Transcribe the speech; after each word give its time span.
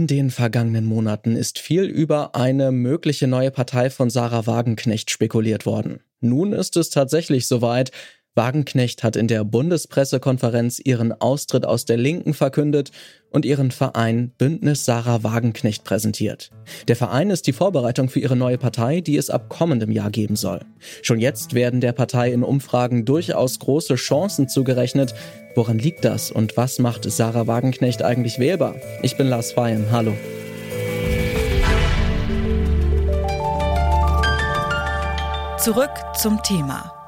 In 0.00 0.06
den 0.06 0.30
vergangenen 0.30 0.86
Monaten 0.86 1.36
ist 1.36 1.58
viel 1.58 1.82
über 1.82 2.34
eine 2.34 2.72
mögliche 2.72 3.26
neue 3.26 3.50
Partei 3.50 3.90
von 3.90 4.08
Sarah 4.08 4.46
Wagenknecht 4.46 5.10
spekuliert 5.10 5.66
worden. 5.66 6.00
Nun 6.20 6.54
ist 6.54 6.78
es 6.78 6.88
tatsächlich 6.88 7.46
soweit. 7.46 7.90
Wagenknecht 8.36 9.02
hat 9.02 9.16
in 9.16 9.26
der 9.26 9.42
Bundespressekonferenz 9.44 10.80
ihren 10.82 11.12
Austritt 11.12 11.66
aus 11.66 11.84
der 11.84 11.96
Linken 11.96 12.32
verkündet 12.32 12.92
und 13.30 13.44
ihren 13.44 13.72
Verein 13.72 14.30
Bündnis 14.38 14.84
Sarah 14.84 15.24
Wagenknecht 15.24 15.82
präsentiert. 15.82 16.50
Der 16.86 16.94
Verein 16.94 17.30
ist 17.30 17.48
die 17.48 17.52
Vorbereitung 17.52 18.08
für 18.08 18.20
ihre 18.20 18.36
neue 18.36 18.56
Partei, 18.56 19.00
die 19.00 19.16
es 19.16 19.30
ab 19.30 19.48
kommendem 19.48 19.90
Jahr 19.90 20.10
geben 20.10 20.36
soll. 20.36 20.60
Schon 21.02 21.18
jetzt 21.18 21.54
werden 21.54 21.80
der 21.80 21.92
Partei 21.92 22.32
in 22.32 22.44
Umfragen 22.44 23.04
durchaus 23.04 23.58
große 23.58 23.96
Chancen 23.96 24.48
zugerechnet. 24.48 25.12
Woran 25.56 25.80
liegt 25.80 26.04
das 26.04 26.30
und 26.30 26.56
was 26.56 26.78
macht 26.78 27.10
Sarah 27.10 27.48
Wagenknecht 27.48 28.02
eigentlich 28.02 28.38
wählbar? 28.38 28.76
Ich 29.02 29.16
bin 29.16 29.26
Lars 29.26 29.52
Feyen. 29.52 29.86
Hallo. 29.90 30.14
Zurück 35.58 35.90
zum 36.16 36.42
Thema. 36.42 36.99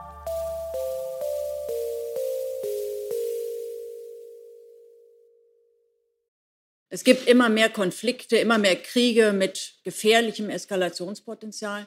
Es 6.95 7.05
gibt 7.05 7.27
immer 7.27 7.49
mehr 7.49 7.71
Konflikte, 7.71 8.37
immer 8.37 8.59
mehr 8.59 8.77
Kriege 8.77 9.33
mit 9.33 9.77
gefährlichem 9.83 10.51
Eskalationspotenzial. 10.51 11.87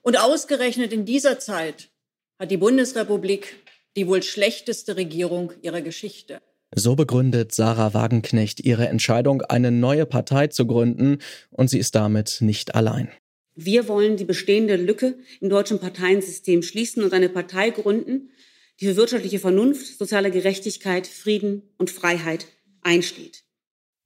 Und 0.00 0.18
ausgerechnet 0.18 0.90
in 0.90 1.04
dieser 1.04 1.38
Zeit 1.38 1.90
hat 2.38 2.50
die 2.50 2.56
Bundesrepublik 2.56 3.56
die 3.94 4.08
wohl 4.08 4.22
schlechteste 4.22 4.96
Regierung 4.96 5.52
ihrer 5.60 5.82
Geschichte. 5.82 6.40
So 6.74 6.96
begründet 6.96 7.54
Sarah 7.54 7.92
Wagenknecht 7.92 8.60
ihre 8.60 8.88
Entscheidung, 8.88 9.42
eine 9.42 9.70
neue 9.70 10.06
Partei 10.06 10.46
zu 10.46 10.66
gründen, 10.66 11.18
und 11.50 11.68
sie 11.68 11.78
ist 11.78 11.94
damit 11.94 12.38
nicht 12.40 12.74
allein. 12.74 13.10
Wir 13.54 13.86
wollen 13.86 14.16
die 14.16 14.24
bestehende 14.24 14.76
Lücke 14.76 15.18
im 15.42 15.50
deutschen 15.50 15.78
Parteiensystem 15.78 16.62
schließen 16.62 17.04
und 17.04 17.12
eine 17.12 17.28
Partei 17.28 17.68
gründen, 17.68 18.30
die 18.80 18.86
für 18.86 18.96
wirtschaftliche 18.96 19.40
Vernunft, 19.40 19.98
soziale 19.98 20.30
Gerechtigkeit, 20.30 21.06
Frieden 21.06 21.64
und 21.76 21.90
Freiheit 21.90 22.46
einsteht. 22.80 23.42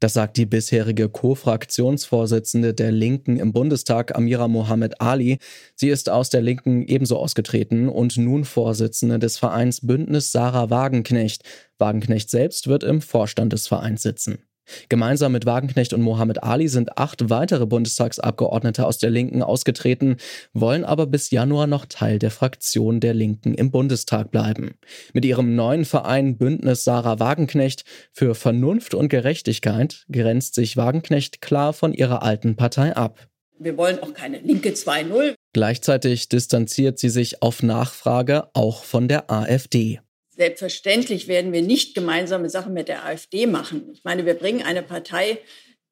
Das 0.02 0.14
sagt 0.14 0.36
die 0.36 0.46
bisherige 0.46 1.08
Co-Fraktionsvorsitzende 1.08 2.74
der 2.74 2.90
Linken 2.90 3.36
im 3.36 3.52
Bundestag, 3.52 4.16
Amira 4.16 4.48
Mohammed 4.48 5.00
Ali. 5.00 5.38
Sie 5.76 5.90
ist 5.90 6.10
aus 6.10 6.28
der 6.28 6.42
Linken 6.42 6.82
ebenso 6.82 7.16
ausgetreten 7.18 7.88
und 7.88 8.16
nun 8.16 8.44
Vorsitzende 8.44 9.20
des 9.20 9.38
Vereins 9.38 9.86
Bündnis 9.86 10.32
Sarah 10.32 10.70
Wagenknecht. 10.70 11.44
Wagenknecht 11.78 12.30
selbst 12.30 12.66
wird 12.66 12.82
im 12.82 13.00
Vorstand 13.00 13.52
des 13.52 13.68
Vereins 13.68 14.02
sitzen. 14.02 14.40
Gemeinsam 14.88 15.32
mit 15.32 15.46
Wagenknecht 15.46 15.92
und 15.92 16.02
Mohammed 16.02 16.42
Ali 16.42 16.68
sind 16.68 16.98
acht 16.98 17.30
weitere 17.30 17.66
Bundestagsabgeordnete 17.66 18.86
aus 18.86 18.98
der 18.98 19.10
Linken 19.10 19.42
ausgetreten, 19.42 20.16
wollen 20.52 20.84
aber 20.84 21.06
bis 21.06 21.30
Januar 21.30 21.66
noch 21.66 21.86
Teil 21.86 22.18
der 22.18 22.30
Fraktion 22.30 23.00
der 23.00 23.14
Linken 23.14 23.54
im 23.54 23.70
Bundestag 23.70 24.30
bleiben. 24.30 24.74
Mit 25.12 25.24
ihrem 25.24 25.54
neuen 25.54 25.84
Verein 25.84 26.36
Bündnis 26.36 26.84
Sarah 26.84 27.18
Wagenknecht 27.18 27.84
für 28.12 28.34
Vernunft 28.34 28.94
und 28.94 29.08
Gerechtigkeit 29.08 30.04
grenzt 30.10 30.54
sich 30.54 30.76
Wagenknecht 30.76 31.40
klar 31.40 31.72
von 31.72 31.92
ihrer 31.92 32.22
alten 32.22 32.56
Partei 32.56 32.96
ab. 32.96 33.28
Wir 33.58 33.76
wollen 33.76 34.00
auch 34.00 34.12
keine 34.12 34.38
Linke 34.40 34.70
2.0. 34.70 35.34
Gleichzeitig 35.52 36.28
distanziert 36.28 36.98
sie 36.98 37.10
sich 37.10 37.42
auf 37.42 37.62
Nachfrage 37.62 38.48
auch 38.54 38.82
von 38.82 39.06
der 39.06 39.30
AfD. 39.30 40.00
Selbstverständlich 40.34 41.28
werden 41.28 41.52
wir 41.52 41.60
nicht 41.60 41.94
gemeinsame 41.94 42.48
Sachen 42.48 42.72
mit 42.72 42.88
der 42.88 43.04
AfD 43.04 43.46
machen. 43.46 43.90
Ich 43.92 44.02
meine, 44.02 44.24
wir 44.24 44.34
bringen 44.34 44.62
eine 44.62 44.82
Partei 44.82 45.38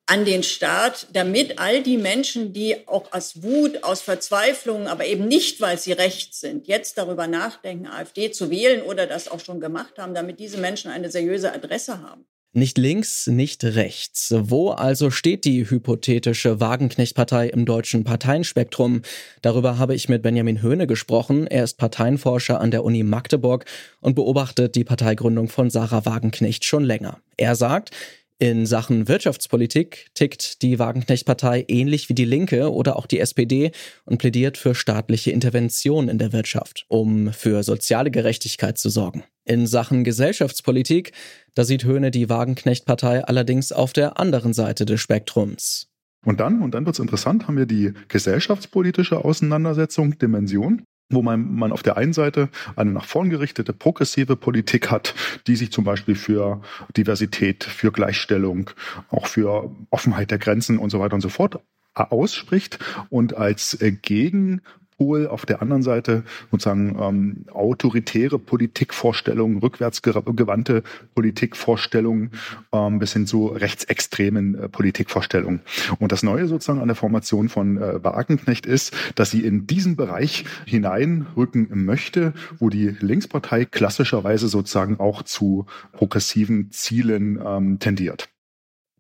an 0.07 0.25
den 0.25 0.43
Start, 0.43 1.07
damit 1.13 1.59
all 1.61 1.83
die 1.83 1.99
Menschen, 1.99 2.53
die 2.53 2.89
auch 2.89 3.13
aus 3.13 3.43
Wut, 3.43 3.85
aus 3.85 4.01
Verzweiflung, 4.01 4.89
aber 4.89 5.05
eben 5.05 5.29
nicht, 5.29 5.61
weil 5.61 5.79
sie 5.79 5.93
rechts 5.93 6.41
sind, 6.41 6.67
jetzt 6.67 6.97
darüber 6.99 7.27
nachdenken, 7.27 7.87
AfD 7.87 8.33
zu 8.33 8.51
wählen 8.51 8.83
oder 8.83 9.07
das 9.07 9.29
auch 9.29 9.41
schon 9.41 9.61
gemacht 9.61 9.99
haben, 9.99 10.15
damit 10.15 10.41
diese 10.41 10.59
Menschen 10.59 10.91
eine 10.91 11.11
seriöse 11.11 11.53
Adresse 11.53 12.03
haben. 12.03 12.27
Nicht 12.53 12.79
links, 12.79 13.29
nicht 13.29 13.63
rechts. 13.63 14.35
Wo 14.37 14.71
also 14.71 15.13
steht 15.13 15.45
die 15.45 15.71
hypothetische 15.71 16.59
Wagenknecht-Partei 16.59 17.47
im 17.47 17.65
deutschen 17.65 18.03
Parteienspektrum? 18.03 19.03
Darüber 19.41 19.79
habe 19.79 19.95
ich 19.95 20.09
mit 20.09 20.23
Benjamin 20.23 20.61
Höhne 20.61 20.89
gesprochen. 20.89 21.47
Er 21.47 21.63
ist 21.63 21.79
Parteienforscher 21.79 22.61
an 22.61 22.73
der 22.73 22.83
Uni 22.83 23.05
Magdeburg 23.05 23.67
und 24.01 24.17
beobachtet 24.17 24.75
die 24.75 24.83
Parteigründung 24.83 25.49
von 25.49 25.71
Sarah 25.71 26.05
Wagenknecht 26.05 26.65
schon 26.65 26.83
länger. 26.83 27.21
Er 27.37 27.55
sagt, 27.55 27.93
in 28.41 28.65
Sachen 28.65 29.07
Wirtschaftspolitik 29.07 30.09
tickt 30.15 30.63
die 30.63 30.79
Wagenknecht-Partei 30.79 31.67
ähnlich 31.69 32.09
wie 32.09 32.15
die 32.15 32.25
Linke 32.25 32.73
oder 32.73 32.97
auch 32.97 33.05
die 33.05 33.21
SPD 33.21 33.71
und 34.07 34.17
plädiert 34.17 34.57
für 34.57 34.75
staatliche 34.75 35.31
Intervention 35.31 36.09
in 36.09 36.17
der 36.17 36.33
Wirtschaft, 36.33 36.87
um 36.89 37.35
für 37.35 37.63
soziale 37.63 38.11
Gerechtigkeit 38.11 38.79
zu 38.79 38.89
sorgen. 38.89 39.25
In 39.45 39.67
Sachen 39.67 40.05
Gesellschaftspolitik, 40.05 41.13
da 41.55 41.65
sieht 41.65 41.85
Höhne 41.85 42.11
die 42.11 42.31
Wagenknecht-Partei 42.31 43.25
allerdings 43.27 43.73
auf 43.73 43.93
der 43.93 44.19
anderen 44.19 44.55
Seite 44.55 44.87
des 44.87 45.03
Spektrums. 45.03 45.89
Und 46.25 46.41
dann, 46.41 46.63
und 46.63 46.75
dann 46.75 46.87
wird 46.87 46.97
es 46.97 47.01
interessant, 47.01 47.47
haben 47.47 47.59
wir 47.59 47.67
die 47.67 47.93
gesellschaftspolitische 48.09 49.23
Auseinandersetzung, 49.23 50.19
Dimension 50.19 50.83
wo 51.11 51.23
man, 51.23 51.55
man 51.55 51.73
auf 51.73 51.83
der 51.83 51.97
einen 51.97 52.13
Seite 52.13 52.49
eine 52.77 52.93
nach 52.93 53.05
vorn 53.05 53.31
gerichtete 53.31 53.73
progressive 53.73 54.37
Politik 54.37 54.91
hat, 54.91 55.15
die 55.47 55.57
sich 55.57 55.73
zum 55.73 55.85
Beispiel 55.85 56.15
für 56.15 56.63
Diversität, 56.97 57.65
für 57.65 57.93
Gleichstellung, 57.93 58.71
auch 59.11 59.27
für 59.27 59.71
Offenheit 59.91 60.31
der 60.31 60.39
Grenzen 60.39 60.79
und 60.79 60.91
so 60.91 61.01
weiter 61.01 61.15
und 61.15 61.21
so 61.21 61.29
fort 61.29 61.61
ausspricht 61.95 62.79
und 63.11 63.37
als 63.37 63.79
Gegen 64.03 64.63
Pol, 65.01 65.29
auf 65.29 65.47
der 65.47 65.63
anderen 65.63 65.83
Seite 65.83 66.25
sozusagen 66.51 66.95
ähm, 67.01 67.47
autoritäre 67.51 68.39
Politikvorstellungen, 68.39 69.57
rückwärtsgewandte 69.61 70.83
Politikvorstellungen 71.15 72.33
ähm, 72.71 72.99
bis 72.99 73.15
hin 73.15 73.27
zu 73.27 73.47
rechtsextremen 73.47 74.55
äh, 74.57 74.69
Politikvorstellungen. 74.69 75.63
Und 76.01 76.13
das 76.13 76.23
Neue 76.23 76.47
sozusagen 76.49 76.81
an 76.81 76.89
der 76.89 76.97
Formation 76.97 77.49
von 77.49 77.79
äh, 77.79 78.05
Wagenknecht 78.05 78.67
ist, 78.67 78.95
dass 79.15 79.31
sie 79.31 79.41
in 79.41 79.67
diesen 79.67 79.97
Bereich 79.97 80.45
hineinrücken 80.67 81.69
möchte, 81.71 82.35
wo 82.59 82.69
die 82.69 82.95
Linkspartei 83.01 83.65
klassischerweise 83.65 84.49
sozusagen 84.49 85.01
auch 85.01 85.23
zu 85.23 85.65
progressiven 85.93 86.73
Zielen 86.73 87.41
ähm, 87.43 87.79
tendiert. 87.79 88.29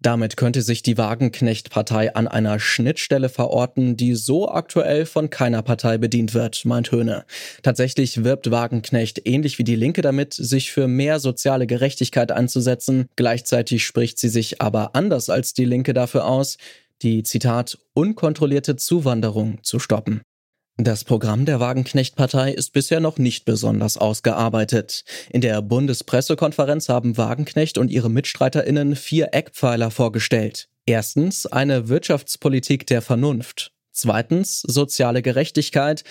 Damit 0.02 0.38
könnte 0.38 0.62
sich 0.62 0.82
die 0.82 0.96
Wagenknecht-Partei 0.96 2.14
an 2.14 2.26
einer 2.26 2.58
Schnittstelle 2.58 3.28
verorten, 3.28 3.98
die 3.98 4.14
so 4.14 4.48
aktuell 4.48 5.04
von 5.04 5.28
keiner 5.28 5.62
Partei 5.62 5.98
bedient 5.98 6.32
wird, 6.32 6.64
meint 6.64 6.90
Höhne. 6.90 7.26
Tatsächlich 7.62 8.24
wirbt 8.24 8.50
Wagenknecht 8.50 9.20
ähnlich 9.26 9.58
wie 9.58 9.64
die 9.64 9.76
Linke 9.76 10.00
damit, 10.00 10.32
sich 10.32 10.72
für 10.72 10.88
mehr 10.88 11.20
soziale 11.20 11.66
Gerechtigkeit 11.66 12.32
einzusetzen. 12.32 13.08
Gleichzeitig 13.16 13.84
spricht 13.84 14.18
sie 14.18 14.30
sich 14.30 14.62
aber 14.62 14.94
anders 14.94 15.28
als 15.28 15.52
die 15.52 15.66
Linke 15.66 15.92
dafür 15.92 16.26
aus, 16.26 16.56
die 17.02 17.22
Zitat 17.22 17.78
unkontrollierte 17.92 18.76
Zuwanderung 18.76 19.58
zu 19.62 19.78
stoppen. 19.78 20.22
Das 20.82 21.04
Programm 21.04 21.44
der 21.44 21.60
Wagenknecht-Partei 21.60 22.52
ist 22.52 22.72
bisher 22.72 23.00
noch 23.00 23.18
nicht 23.18 23.44
besonders 23.44 23.98
ausgearbeitet. 23.98 25.04
In 25.28 25.42
der 25.42 25.60
Bundespressekonferenz 25.60 26.88
haben 26.88 27.18
Wagenknecht 27.18 27.76
und 27.76 27.90
ihre 27.90 28.08
MitstreiterInnen 28.08 28.96
vier 28.96 29.28
Eckpfeiler 29.32 29.90
vorgestellt. 29.90 30.70
Erstens 30.86 31.44
eine 31.44 31.90
Wirtschaftspolitik 31.90 32.86
der 32.86 33.02
Vernunft. 33.02 33.72
Zweitens 33.92 34.62
soziale 34.62 35.20
Gerechtigkeit. 35.20 36.02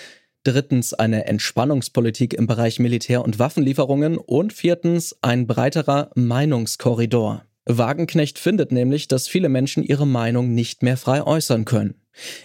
Drittens 0.43 0.93
eine 0.93 1.25
Entspannungspolitik 1.25 2.35
im 2.35 2.45
Bereich 2.45 2.77
Militär- 2.77 3.23
und 3.23 3.39
Waffenlieferungen. 3.39 4.19
Und 4.19 4.53
viertens 4.53 5.17
ein 5.23 5.47
breiterer 5.47 6.11
Meinungskorridor. 6.13 7.43
Wagenknecht 7.65 8.37
findet 8.37 8.71
nämlich, 8.71 9.07
dass 9.07 9.27
viele 9.27 9.49
Menschen 9.49 9.83
ihre 9.83 10.05
Meinung 10.05 10.53
nicht 10.53 10.83
mehr 10.83 10.97
frei 10.97 11.23
äußern 11.23 11.65
können. 11.65 11.95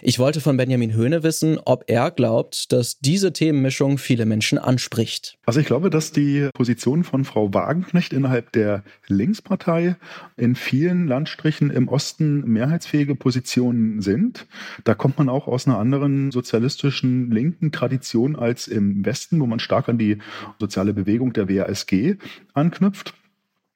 Ich 0.01 0.19
wollte 0.19 0.41
von 0.41 0.57
Benjamin 0.57 0.93
Höhne 0.93 1.23
wissen, 1.23 1.59
ob 1.63 1.85
er 1.87 2.11
glaubt, 2.11 2.71
dass 2.71 2.99
diese 2.99 3.33
Themenmischung 3.33 3.97
viele 3.97 4.25
Menschen 4.25 4.57
anspricht. 4.57 5.37
Also 5.45 5.59
ich 5.59 5.65
glaube, 5.65 5.89
dass 5.89 6.11
die 6.11 6.49
Position 6.53 7.03
von 7.03 7.25
Frau 7.25 7.53
Wagenknecht 7.53 8.13
innerhalb 8.13 8.51
der 8.51 8.83
Linkspartei 9.07 9.95
in 10.37 10.55
vielen 10.55 11.07
Landstrichen 11.07 11.69
im 11.69 11.87
Osten 11.87 12.41
mehrheitsfähige 12.45 13.15
Positionen 13.15 14.01
sind. 14.01 14.47
Da 14.83 14.95
kommt 14.95 15.17
man 15.17 15.29
auch 15.29 15.47
aus 15.47 15.67
einer 15.67 15.77
anderen 15.77 16.31
sozialistischen 16.31 17.31
linken 17.31 17.71
Tradition 17.71 18.35
als 18.35 18.67
im 18.67 19.05
Westen, 19.05 19.39
wo 19.39 19.45
man 19.45 19.59
stark 19.59 19.89
an 19.89 19.97
die 19.97 20.17
soziale 20.59 20.93
Bewegung 20.93 21.33
der 21.33 21.49
WASG 21.49 22.17
anknüpft. 22.53 23.13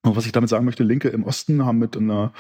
Und 0.04 0.16
was 0.16 0.25
ich 0.25 0.31
damit 0.31 0.50
sagen 0.50 0.66
möchte, 0.66 0.84
Linke 0.84 1.10
im 1.10 1.24
Osten 1.24 1.66
haben 1.66 1.80
mit 1.80 1.98
einer 1.98 2.34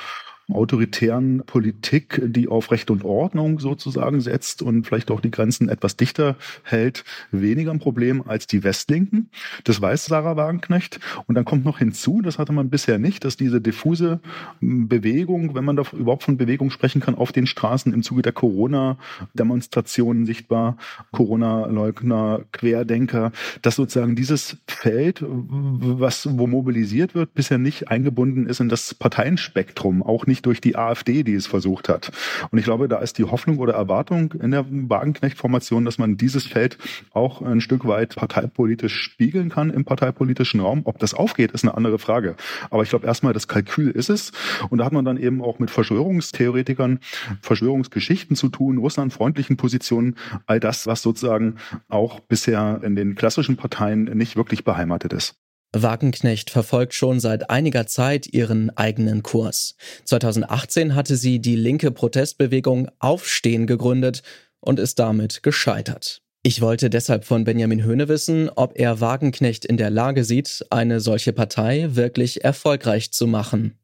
autoritären 0.51 1.43
Politik, 1.45 2.21
die 2.25 2.47
auf 2.47 2.71
Recht 2.71 2.91
und 2.91 3.03
Ordnung 3.03 3.59
sozusagen 3.59 4.21
setzt 4.21 4.61
und 4.61 4.85
vielleicht 4.85 5.11
auch 5.11 5.21
die 5.21 5.31
Grenzen 5.31 5.69
etwas 5.69 5.95
dichter 5.95 6.35
hält, 6.63 7.03
weniger 7.31 7.71
ein 7.71 7.79
Problem 7.79 8.23
als 8.27 8.47
die 8.47 8.63
Westlinken. 8.63 9.29
Das 9.63 9.81
weiß 9.81 10.05
Sarah 10.05 10.35
Wagenknecht. 10.35 10.99
Und 11.27 11.35
dann 11.35 11.45
kommt 11.45 11.65
noch 11.65 11.79
hinzu, 11.79 12.21
das 12.21 12.39
hatte 12.39 12.53
man 12.53 12.69
bisher 12.69 12.99
nicht, 12.99 13.25
dass 13.25 13.37
diese 13.37 13.61
diffuse 13.61 14.19
Bewegung, 14.61 15.55
wenn 15.55 15.65
man 15.65 15.75
da 15.75 15.83
überhaupt 15.93 16.23
von 16.23 16.37
Bewegung 16.37 16.71
sprechen 16.71 17.01
kann, 17.01 17.15
auf 17.15 17.31
den 17.31 17.47
Straßen 17.47 17.93
im 17.93 18.03
Zuge 18.03 18.21
der 18.21 18.33
Corona-Demonstrationen 18.33 20.25
sichtbar, 20.25 20.77
Corona-Leugner, 21.11 22.41
Querdenker, 22.51 23.31
dass 23.61 23.75
sozusagen 23.75 24.15
dieses 24.15 24.57
Feld, 24.67 25.23
was 25.27 26.27
wo 26.37 26.47
mobilisiert 26.47 27.15
wird, 27.15 27.33
bisher 27.33 27.57
nicht 27.57 27.89
eingebunden 27.89 28.47
ist 28.47 28.59
in 28.59 28.69
das 28.69 28.93
Parteienspektrum, 28.93 30.03
auch 30.03 30.25
nicht 30.25 30.38
durch 30.41 30.61
die 30.61 30.75
AfD, 30.75 31.23
die 31.23 31.33
es 31.33 31.47
versucht 31.47 31.89
hat. 31.89 32.11
Und 32.51 32.57
ich 32.57 32.65
glaube, 32.65 32.87
da 32.87 32.99
ist 32.99 33.17
die 33.17 33.25
Hoffnung 33.25 33.59
oder 33.59 33.73
Erwartung 33.73 34.33
in 34.33 34.51
der 34.51 34.65
Wagenknecht-Formation, 34.69 35.85
dass 35.85 35.97
man 35.97 36.17
dieses 36.17 36.45
Feld 36.45 36.77
auch 37.11 37.41
ein 37.41 37.61
Stück 37.61 37.87
weit 37.87 38.15
parteipolitisch 38.15 38.99
spiegeln 38.99 39.49
kann 39.49 39.69
im 39.69 39.85
parteipolitischen 39.85 40.59
Raum. 40.59 40.81
Ob 40.85 40.99
das 40.99 41.13
aufgeht, 41.13 41.51
ist 41.51 41.63
eine 41.63 41.75
andere 41.75 41.99
Frage. 41.99 42.35
Aber 42.69 42.83
ich 42.83 42.89
glaube 42.89 43.07
erstmal, 43.07 43.33
das 43.33 43.47
Kalkül 43.47 43.91
ist 43.91 44.09
es. 44.09 44.31
Und 44.69 44.79
da 44.79 44.85
hat 44.85 44.93
man 44.93 45.05
dann 45.05 45.17
eben 45.17 45.41
auch 45.41 45.59
mit 45.59 45.71
Verschwörungstheoretikern, 45.71 46.99
Verschwörungsgeschichten 47.41 48.35
zu 48.35 48.49
tun, 48.49 48.77
russlandfreundlichen 48.77 49.57
Positionen, 49.57 50.15
all 50.45 50.59
das, 50.59 50.87
was 50.87 51.01
sozusagen 51.01 51.55
auch 51.87 52.19
bisher 52.19 52.81
in 52.83 52.95
den 52.95 53.15
klassischen 53.15 53.57
Parteien 53.57 54.03
nicht 54.03 54.35
wirklich 54.35 54.63
beheimatet 54.63 55.13
ist. 55.13 55.35
Wagenknecht 55.71 56.49
verfolgt 56.49 56.93
schon 56.93 57.19
seit 57.19 57.49
einiger 57.49 57.85
Zeit 57.85 58.27
ihren 58.27 58.75
eigenen 58.75 59.23
Kurs. 59.23 59.75
2018 60.05 60.95
hatte 60.95 61.15
sie 61.15 61.39
die 61.39 61.55
linke 61.55 61.91
Protestbewegung 61.91 62.89
Aufstehen 62.99 63.67
gegründet 63.67 64.23
und 64.59 64.79
ist 64.79 64.99
damit 64.99 65.43
gescheitert. 65.43 66.21
Ich 66.41 66.61
wollte 66.61 66.89
deshalb 66.89 67.25
von 67.25 67.43
Benjamin 67.43 67.83
Höhne 67.83 68.07
wissen, 68.07 68.49
ob 68.49 68.79
er 68.79 69.01
Wagenknecht 69.01 69.65
in 69.65 69.77
der 69.77 69.89
Lage 69.89 70.23
sieht, 70.23 70.65
eine 70.69 71.01
solche 71.01 71.33
Partei 71.33 71.89
wirklich 71.91 72.43
erfolgreich 72.43 73.11
zu 73.11 73.27
machen. 73.27 73.78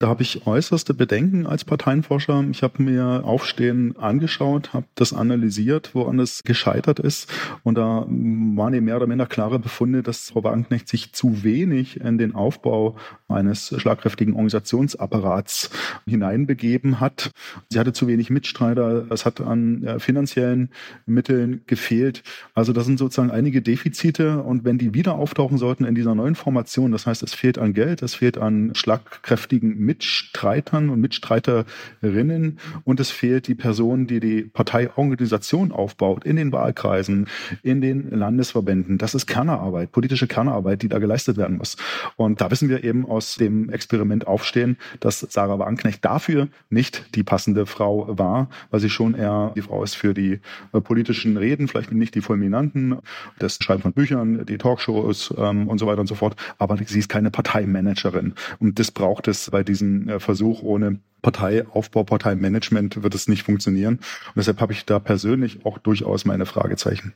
Da 0.00 0.08
habe 0.08 0.22
ich 0.22 0.46
äußerste 0.46 0.94
Bedenken 0.94 1.46
als 1.46 1.66
Parteienforscher. 1.66 2.42
Ich 2.50 2.62
habe 2.62 2.82
mir 2.82 3.20
Aufstehen 3.22 3.98
angeschaut, 3.98 4.72
habe 4.72 4.86
das 4.94 5.12
analysiert, 5.12 5.94
woran 5.94 6.18
es 6.18 6.42
gescheitert 6.42 6.98
ist. 6.98 7.30
Und 7.64 7.74
da 7.74 8.06
waren 8.08 8.72
eben 8.72 8.86
mehr 8.86 8.96
oder 8.96 9.06
minder 9.06 9.26
klare 9.26 9.58
Befunde, 9.58 10.02
dass 10.02 10.30
Frau 10.30 10.42
Wagenknecht 10.42 10.88
sich 10.88 11.12
zu 11.12 11.44
wenig 11.44 12.00
in 12.00 12.16
den 12.16 12.34
Aufbau 12.34 12.96
eines 13.28 13.74
schlagkräftigen 13.76 14.32
Organisationsapparats 14.32 15.68
hineinbegeben 16.06 16.98
hat. 16.98 17.30
Sie 17.68 17.78
hatte 17.78 17.92
zu 17.92 18.08
wenig 18.08 18.30
Mitstreiter. 18.30 19.04
Es 19.10 19.26
hat 19.26 19.42
an 19.42 19.84
äh, 19.84 19.98
finanziellen 19.98 20.70
Mitteln 21.04 21.60
gefehlt. 21.66 22.22
Also 22.54 22.72
das 22.72 22.86
sind 22.86 22.98
sozusagen 22.98 23.30
einige 23.30 23.60
Defizite. 23.60 24.42
Und 24.44 24.64
wenn 24.64 24.78
die 24.78 24.94
wieder 24.94 25.16
auftauchen 25.16 25.58
sollten 25.58 25.84
in 25.84 25.94
dieser 25.94 26.14
neuen 26.14 26.36
Formation, 26.36 26.90
das 26.90 27.06
heißt, 27.06 27.22
es 27.22 27.34
fehlt 27.34 27.58
an 27.58 27.74
Geld, 27.74 28.00
es 28.00 28.14
fehlt 28.14 28.38
an 28.38 28.70
schlagkräftigen 28.74 29.89
Mitstreitern 29.90 30.88
und 30.88 31.00
Mitstreiterinnen 31.00 32.60
und 32.84 33.00
es 33.00 33.10
fehlt 33.10 33.48
die 33.48 33.56
Person, 33.56 34.06
die 34.06 34.20
die 34.20 34.42
Parteiorganisation 34.42 35.72
aufbaut 35.72 36.24
in 36.24 36.36
den 36.36 36.52
Wahlkreisen, 36.52 37.26
in 37.64 37.80
den 37.80 38.08
Landesverbänden. 38.10 38.98
Das 38.98 39.16
ist 39.16 39.26
Kernarbeit, 39.26 39.90
politische 39.90 40.28
Kernarbeit, 40.28 40.82
die 40.82 40.88
da 40.88 41.00
geleistet 41.00 41.36
werden 41.36 41.58
muss. 41.58 41.76
Und 42.14 42.40
da 42.40 42.52
wissen 42.52 42.68
wir 42.68 42.84
eben 42.84 43.04
aus 43.04 43.34
dem 43.34 43.68
Experiment 43.70 44.28
Aufstehen, 44.28 44.76
dass 45.00 45.20
Sarah 45.20 45.58
Wagenknecht 45.58 46.04
dafür 46.04 46.46
nicht 46.68 47.16
die 47.16 47.24
passende 47.24 47.66
Frau 47.66 48.16
war, 48.16 48.48
weil 48.70 48.78
sie 48.78 48.90
schon 48.90 49.14
eher 49.14 49.52
die 49.56 49.62
Frau 49.62 49.82
ist 49.82 49.96
für 49.96 50.14
die 50.14 50.38
äh, 50.72 50.80
politischen 50.80 51.36
Reden, 51.36 51.66
vielleicht 51.66 51.90
nicht 51.90 52.14
die 52.14 52.20
fulminanten, 52.20 52.98
das 53.40 53.58
Schreiben 53.60 53.82
von 53.82 53.92
Büchern, 53.92 54.46
die 54.46 54.56
Talkshows 54.56 55.34
ähm, 55.36 55.66
und 55.66 55.78
so 55.78 55.86
weiter 55.88 56.00
und 56.00 56.06
so 56.06 56.14
fort. 56.14 56.36
Aber 56.58 56.76
sie 56.76 57.00
ist 57.00 57.08
keine 57.08 57.32
Parteimanagerin. 57.32 58.34
Und 58.60 58.78
das 58.78 58.92
braucht 58.92 59.26
es 59.26 59.50
bei 59.50 59.64
diesen 59.64 59.79
diesen 59.80 60.08
äh, 60.08 60.20
Versuch 60.20 60.62
ohne 60.62 61.00
Parteiaufbau, 61.22 62.04
Parteimanagement 62.04 63.02
wird 63.02 63.14
es 63.14 63.28
nicht 63.28 63.42
funktionieren. 63.42 63.96
Und 63.96 64.36
deshalb 64.36 64.60
habe 64.60 64.72
ich 64.72 64.86
da 64.86 64.98
persönlich 64.98 65.64
auch 65.64 65.78
durchaus 65.78 66.24
meine 66.24 66.46
Fragezeichen. 66.46 67.14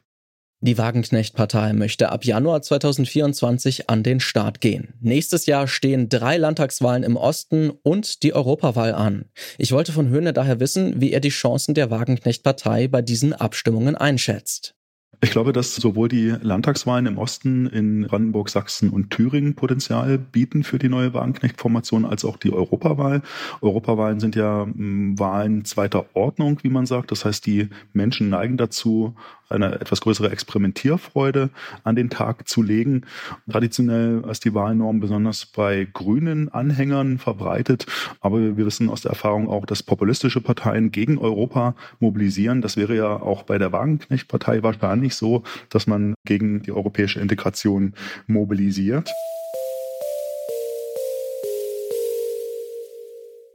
Die 0.61 0.79
Wagenknecht-Partei 0.79 1.75
möchte 1.75 2.11
ab 2.11 2.25
Januar 2.25 2.63
2024 2.63 3.91
an 3.91 4.03
den 4.03 4.19
Start 4.21 4.63
gehen. 4.63 4.95
Nächstes 5.01 5.45
Jahr 5.45 5.69
stehen 5.69 6.09
drei 6.09 6.39
Landtagswahlen 6.39 7.03
im 7.03 7.17
Osten 7.17 7.71
und 7.71 8.23
die 8.23 8.33
Europawahl 8.33 8.95
an. 8.95 9.27
Ich 9.59 9.73
wollte 9.73 9.93
von 9.93 10.09
Höhne 10.09 10.33
daher 10.33 10.61
wissen, 10.61 11.03
wie 11.03 11.13
er 11.13 11.21
die 11.21 11.29
Chancen 11.29 11.75
der 11.75 11.91
Wagenknecht-Partei 11.91 12.89
bei 12.89 13.03
diesen 13.03 13.35
Abstimmungen 13.35 13.95
einschätzt. 13.95 14.75
Ich 15.21 15.31
glaube, 15.31 15.53
dass 15.53 15.75
sowohl 15.75 16.09
die 16.09 16.35
Landtagswahlen 16.41 17.07
im 17.07 17.19
Osten 17.19 17.67
in 17.67 18.07
Brandenburg, 18.07 18.49
Sachsen 18.49 18.91
und 18.91 19.11
Thüringen 19.11 19.55
Potenzial 19.55 20.19
bieten 20.19 20.65
für 20.65 20.79
die 20.79 20.89
neue 20.89 21.15
Wagenknecht-Formation, 21.15 22.05
als 22.05 22.25
auch 22.25 22.37
die 22.37 22.53
Europawahl. 22.53 23.23
Europawahlen 23.61 24.21
sind 24.21 24.37
ja 24.37 24.65
hm, 24.65 25.19
Wahlen 25.19 25.65
zweiter 25.65 26.07
Ordnung, 26.15 26.59
wie 26.63 26.71
man 26.71 26.87
sagt. 26.87 27.11
Das 27.11 27.25
heißt, 27.25 27.47
die 27.47 27.69
Menschen 27.93 28.31
neigen 28.31 28.57
dazu, 28.57 29.15
eine 29.49 29.81
etwas 29.81 30.01
größere 30.01 30.31
Experimentierfreude 30.31 31.51
an 31.83 31.97
den 31.97 32.11
Tag 32.11 32.49
zu 32.49 32.63
legen. 32.63 33.03
Traditionell 33.51 34.23
ist 34.31 34.45
die 34.45 34.55
Wahlnorm 34.55 35.01
besonders 35.01 35.47
bei 35.47 35.87
grünen 35.93 36.49
Anhängern 36.49 37.19
verbreitet, 37.19 37.87
aber 38.21 38.41
wir 38.41 38.67
wissen 38.67 38.91
aus 38.91 39.03
der 39.03 39.13
Erfahrung 39.13 39.49
auch, 39.49 39.67
dass 39.67 39.83
populistische 39.83 40.41
Parteien 40.41 40.91
gegen 40.93 41.19
Europa 41.19 41.75
mobilisieren. 42.01 42.63
Das 42.63 42.77
wäre 42.77 42.97
ja 42.97 43.21
auch 43.21 43.43
bei 43.43 43.59
der 43.59 43.73
Wagenknecht-Partei 43.73 44.63
wahrscheinlich 44.63 45.15
so, 45.15 45.43
dass 45.69 45.87
man 45.87 46.15
gegen 46.25 46.63
die 46.63 46.73
europäische 46.73 47.21
Integration 47.21 47.95
mobilisiert. 48.27 49.11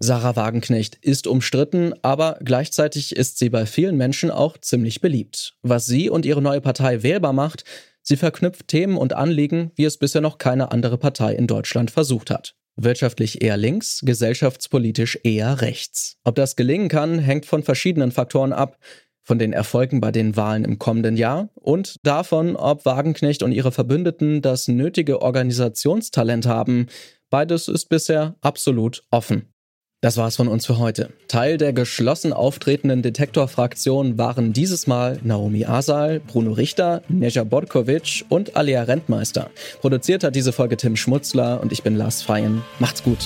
Sarah 0.01 0.37
Wagenknecht 0.37 0.95
ist 1.01 1.27
umstritten, 1.27 1.93
aber 2.03 2.39
gleichzeitig 2.41 3.17
ist 3.17 3.37
sie 3.37 3.49
bei 3.49 3.65
vielen 3.65 3.97
Menschen 3.97 4.31
auch 4.31 4.57
ziemlich 4.57 5.01
beliebt. 5.01 5.57
Was 5.61 5.87
sie 5.87 6.09
und 6.09 6.25
ihre 6.25 6.41
neue 6.41 6.61
Partei 6.61 7.03
wählbar 7.03 7.33
macht, 7.33 7.65
sie 8.01 8.15
verknüpft 8.15 8.69
Themen 8.69 8.95
und 8.95 9.11
Anliegen, 9.11 9.71
wie 9.75 9.83
es 9.83 9.97
bisher 9.97 10.21
noch 10.21 10.37
keine 10.37 10.71
andere 10.71 10.97
Partei 10.97 11.33
in 11.35 11.47
Deutschland 11.47 11.91
versucht 11.91 12.31
hat. 12.31 12.55
Wirtschaftlich 12.77 13.41
eher 13.41 13.57
links, 13.57 13.99
gesellschaftspolitisch 14.01 15.19
eher 15.23 15.59
rechts. 15.59 16.15
Ob 16.23 16.35
das 16.35 16.55
gelingen 16.55 16.87
kann, 16.87 17.19
hängt 17.19 17.45
von 17.45 17.61
verschiedenen 17.61 18.13
Faktoren 18.13 18.53
ab, 18.53 18.77
von 19.21 19.37
den 19.37 19.51
Erfolgen 19.51 19.99
bei 19.99 20.13
den 20.13 20.37
Wahlen 20.37 20.63
im 20.63 20.79
kommenden 20.79 21.17
Jahr 21.17 21.49
und 21.55 21.97
davon, 22.03 22.55
ob 22.55 22.85
Wagenknecht 22.85 23.43
und 23.43 23.51
ihre 23.51 23.73
Verbündeten 23.73 24.41
das 24.41 24.69
nötige 24.69 25.21
Organisationstalent 25.21 26.45
haben. 26.45 26.87
Beides 27.29 27.67
ist 27.67 27.89
bisher 27.89 28.37
absolut 28.39 29.03
offen. 29.11 29.53
Das 30.01 30.15
war's 30.15 30.37
von 30.37 30.47
uns 30.47 30.65
für 30.65 30.77
heute. 30.77 31.09
Teil 31.27 31.57
der 31.57 31.73
geschlossen 31.73 32.31
auftretenden 32.31 33.01
Detektor-Fraktion 33.01 34.18
waren 34.18 34.53
dieses 34.53 34.87
Mal 34.87 35.19
Naomi 35.23 35.65
Asal, 35.65 36.21
Bruno 36.21 36.53
Richter, 36.53 37.01
Neja 37.09 37.44
Borkovic 37.44 38.23
und 38.29 38.56
Alia 38.56 38.83
Rentmeister. 38.83 39.49
Produziert 39.81 40.23
hat 40.23 40.35
diese 40.35 40.53
Folge 40.53 40.77
Tim 40.77 40.95
Schmutzler 40.95 41.59
und 41.61 41.73
ich 41.73 41.83
bin 41.83 41.97
Lars 41.97 42.21
Feyen. 42.21 42.61
Macht's 42.79 43.03
gut. 43.03 43.19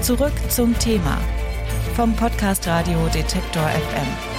Zurück 0.00 0.32
zum 0.48 0.78
Thema 0.78 1.20
vom 1.96 2.16
Podcast 2.16 2.66
Radio 2.66 2.98
Detektor 3.12 3.68
FM. 3.68 4.37